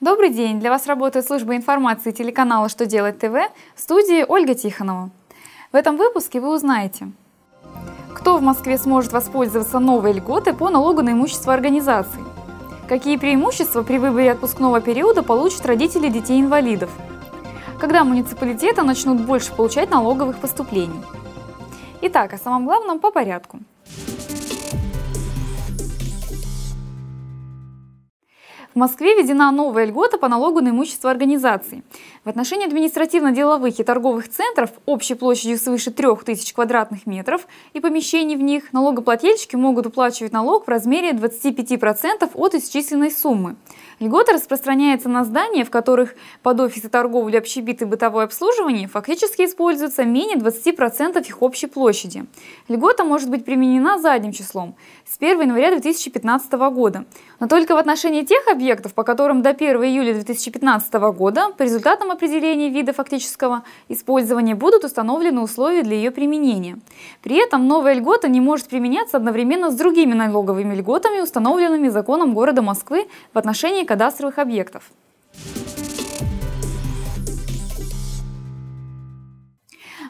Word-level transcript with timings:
Добрый 0.00 0.30
день! 0.30 0.60
Для 0.60 0.70
вас 0.70 0.86
работает 0.86 1.26
служба 1.26 1.56
информации 1.56 2.12
телеканала 2.12 2.68
«Что 2.68 2.86
делать 2.86 3.18
ТВ» 3.18 3.34
в 3.74 3.80
студии 3.80 4.24
Ольга 4.28 4.54
Тихонова. 4.54 5.10
В 5.72 5.74
этом 5.74 5.96
выпуске 5.96 6.38
вы 6.38 6.54
узнаете, 6.54 7.10
кто 8.14 8.36
в 8.36 8.42
Москве 8.42 8.78
сможет 8.78 9.12
воспользоваться 9.12 9.80
новой 9.80 10.12
льготой 10.12 10.54
по 10.54 10.70
налогу 10.70 11.02
на 11.02 11.10
имущество 11.10 11.52
организаций, 11.52 12.22
какие 12.88 13.16
преимущества 13.16 13.82
при 13.82 13.98
выборе 13.98 14.30
отпускного 14.30 14.80
периода 14.80 15.24
получат 15.24 15.66
родители 15.66 16.08
детей-инвалидов, 16.08 16.90
когда 17.80 18.04
муниципалитеты 18.04 18.82
начнут 18.82 19.20
больше 19.22 19.52
получать 19.52 19.90
налоговых 19.90 20.38
поступлений. 20.38 21.02
Итак, 22.02 22.34
о 22.34 22.38
самом 22.38 22.66
главном 22.66 23.00
по 23.00 23.10
порядку– 23.10 23.58
Москве 28.78 29.14
введена 29.14 29.50
новая 29.50 29.86
льгота 29.86 30.18
по 30.18 30.28
налогу 30.28 30.60
на 30.60 30.68
имущество 30.68 31.10
организаций. 31.10 31.82
В 32.24 32.28
отношении 32.28 32.64
административно-деловых 32.64 33.80
и 33.80 33.82
торговых 33.82 34.28
центров 34.28 34.70
общей 34.86 35.14
площадью 35.14 35.58
свыше 35.58 35.90
3000 35.90 36.54
квадратных 36.54 37.04
метров 37.04 37.48
и 37.72 37.80
помещений 37.80 38.36
в 38.36 38.40
них 38.40 38.72
налогоплательщики 38.72 39.56
могут 39.56 39.86
уплачивать 39.86 40.32
налог 40.32 40.66
в 40.66 40.68
размере 40.68 41.10
25% 41.10 42.30
от 42.34 42.54
исчисленной 42.54 43.10
суммы. 43.10 43.56
Льгота 43.98 44.32
распространяется 44.32 45.08
на 45.08 45.24
здания, 45.24 45.64
в 45.64 45.70
которых 45.70 46.14
под 46.44 46.60
офисы 46.60 46.88
торговли, 46.88 47.36
общепит 47.36 47.82
и 47.82 47.84
бытовое 47.84 48.26
обслуживание 48.26 48.86
фактически 48.86 49.44
используется 49.44 50.04
менее 50.04 50.36
20% 50.36 51.26
их 51.26 51.42
общей 51.42 51.66
площади. 51.66 52.26
Льгота 52.68 53.02
может 53.02 53.28
быть 53.28 53.44
применена 53.44 53.98
задним 53.98 54.30
числом 54.30 54.76
с 55.04 55.16
1 55.16 55.40
января 55.40 55.72
2015 55.72 56.52
года, 56.52 57.06
но 57.40 57.48
только 57.48 57.74
в 57.74 57.78
отношении 57.78 58.22
тех 58.22 58.46
объектов, 58.46 58.67
по 58.76 59.04
которым 59.04 59.42
до 59.42 59.50
1 59.50 59.76
июля 59.84 60.14
2015 60.14 60.92
года 61.16 61.50
по 61.56 61.62
результатам 61.62 62.10
определения 62.10 62.68
вида 62.68 62.92
фактического 62.92 63.64
использования 63.88 64.54
будут 64.54 64.84
установлены 64.84 65.40
условия 65.40 65.82
для 65.82 65.96
ее 65.96 66.10
применения. 66.10 66.78
При 67.22 67.36
этом 67.36 67.66
новая 67.66 67.94
льгота 67.94 68.28
не 68.28 68.40
может 68.40 68.68
применяться 68.68 69.16
одновременно 69.16 69.70
с 69.70 69.74
другими 69.74 70.14
налоговыми 70.14 70.74
льготами, 70.74 71.20
установленными 71.20 71.88
законом 71.88 72.34
города 72.34 72.62
Москвы 72.62 73.08
в 73.32 73.38
отношении 73.38 73.84
кадастровых 73.84 74.38
объектов. 74.38 74.90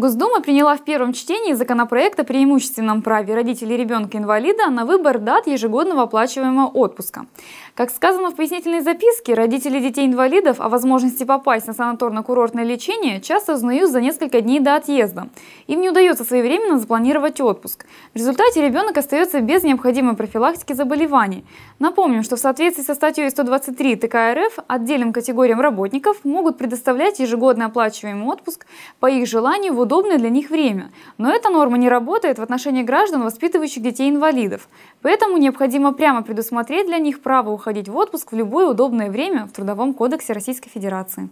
Госдума 0.00 0.40
приняла 0.40 0.78
в 0.78 0.82
первом 0.82 1.12
чтении 1.12 1.52
законопроект 1.52 2.18
о 2.18 2.24
преимущественном 2.24 3.02
праве 3.02 3.34
родителей 3.34 3.76
ребенка-инвалида 3.76 4.70
на 4.70 4.86
выбор 4.86 5.18
дат 5.18 5.46
ежегодного 5.46 6.04
оплачиваемого 6.04 6.68
отпуска. 6.68 7.26
Как 7.74 7.90
сказано 7.90 8.30
в 8.30 8.34
пояснительной 8.34 8.80
записке, 8.80 9.34
родители 9.34 9.78
детей-инвалидов 9.78 10.56
о 10.58 10.70
возможности 10.70 11.24
попасть 11.24 11.66
на 11.66 11.72
санаторно-курортное 11.72 12.64
лечение 12.64 13.20
часто 13.20 13.52
узнают 13.54 13.90
за 13.90 14.00
несколько 14.00 14.40
дней 14.40 14.58
до 14.60 14.76
отъезда. 14.76 15.28
Им 15.66 15.82
не 15.82 15.90
удается 15.90 16.24
своевременно 16.24 16.78
запланировать 16.78 17.38
отпуск. 17.42 17.84
В 18.14 18.16
результате 18.16 18.66
ребенок 18.66 18.96
остается 18.96 19.40
без 19.40 19.64
необходимой 19.64 20.16
профилактики 20.16 20.72
заболеваний. 20.72 21.44
Напомним, 21.78 22.22
что 22.22 22.36
в 22.36 22.40
соответствии 22.40 22.84
со 22.84 22.94
статьей 22.94 23.28
123 23.28 23.96
ТК 23.96 24.32
РФ 24.32 24.60
отдельным 24.66 25.12
категориям 25.12 25.60
работников 25.60 26.24
могут 26.24 26.56
предоставлять 26.56 27.18
ежегодный 27.18 27.66
оплачиваемый 27.66 28.26
отпуск 28.26 28.64
по 28.98 29.06
их 29.06 29.28
желанию 29.28 29.74
в 29.74 29.89
удобное 29.90 30.18
для 30.18 30.30
них 30.30 30.50
время. 30.50 30.92
Но 31.18 31.32
эта 31.32 31.50
норма 31.50 31.76
не 31.76 31.88
работает 31.88 32.38
в 32.38 32.42
отношении 32.42 32.84
граждан, 32.84 33.22
воспитывающих 33.22 33.82
детей-инвалидов. 33.82 34.68
Поэтому 35.02 35.36
необходимо 35.36 35.92
прямо 35.92 36.22
предусмотреть 36.22 36.86
для 36.86 36.98
них 36.98 37.20
право 37.20 37.50
уходить 37.50 37.88
в 37.88 37.96
отпуск 37.96 38.30
в 38.30 38.36
любое 38.36 38.68
удобное 38.68 39.10
время 39.10 39.46
в 39.46 39.50
Трудовом 39.50 39.94
кодексе 39.94 40.32
Российской 40.32 40.70
Федерации. 40.70 41.28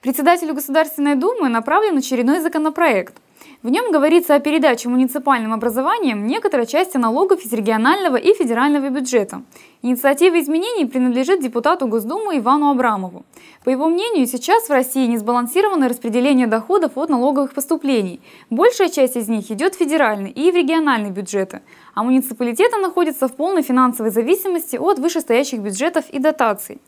Председателю 0.00 0.54
Государственной 0.54 1.16
Думы 1.16 1.48
направлен 1.48 1.98
очередной 1.98 2.40
законопроект– 2.40 3.16
в 3.62 3.68
нем 3.68 3.92
говорится 3.92 4.34
о 4.34 4.40
передаче 4.40 4.88
муниципальным 4.88 5.52
образованиям 5.52 6.26
некоторой 6.26 6.66
части 6.66 6.96
налогов 6.96 7.44
из 7.44 7.52
регионального 7.52 8.16
и 8.16 8.34
федерального 8.34 8.88
бюджета. 8.88 9.42
Инициатива 9.82 10.40
изменений 10.40 10.86
принадлежит 10.86 11.40
депутату 11.40 11.86
Госдумы 11.86 12.38
Ивану 12.38 12.70
Абрамову. 12.70 13.24
По 13.64 13.70
его 13.70 13.88
мнению, 13.88 14.26
сейчас 14.26 14.68
в 14.68 14.72
России 14.72 15.06
не 15.06 15.18
сбалансированное 15.18 15.88
распределение 15.88 16.48
доходов 16.48 16.92
от 16.96 17.10
налоговых 17.10 17.54
поступлений. 17.54 18.20
Большая 18.50 18.88
часть 18.88 19.16
из 19.16 19.28
них 19.28 19.50
идет 19.52 19.74
в 19.74 19.78
федеральный 19.78 20.30
и 20.30 20.50
в 20.50 20.54
региональный 20.56 21.10
бюджеты, 21.10 21.62
а 21.94 22.02
муниципалитеты 22.02 22.78
находятся 22.78 23.28
в 23.28 23.36
полной 23.36 23.62
финансовой 23.62 24.10
зависимости 24.10 24.76
от 24.76 24.98
вышестоящих 24.98 25.60
бюджетов 25.60 26.04
и 26.10 26.18
дотаций. 26.18 26.80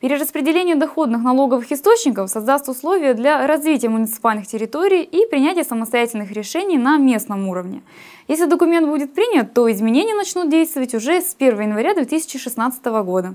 Перераспределение 0.00 0.74
доходных 0.74 1.22
налоговых 1.22 1.70
источников 1.70 2.30
создаст 2.30 2.68
условия 2.68 3.14
для 3.14 3.46
развития 3.46 3.90
муниципальных 3.90 4.46
территорий 4.46 5.02
и 5.02 5.26
принятия 5.26 5.64
самостоятельных 5.64 6.32
решений 6.32 6.78
на 6.78 6.96
местном 6.96 7.48
уровне. 7.48 7.82
Если 8.26 8.46
документ 8.46 8.88
будет 8.88 9.14
принят, 9.14 9.52
то 9.52 9.70
изменения 9.70 10.14
начнут 10.14 10.48
действовать 10.48 10.94
уже 10.94 11.20
с 11.20 11.36
1 11.38 11.60
января 11.60 11.94
2016 11.94 12.84
года. 13.04 13.34